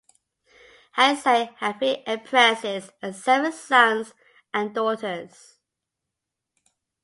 Heizei 0.97 1.55
had 1.57 1.77
three 1.77 2.03
Empresses 2.07 2.89
and 3.03 3.15
seven 3.15 3.51
sons 3.51 4.15
and 4.51 4.73
daughters. 4.73 5.59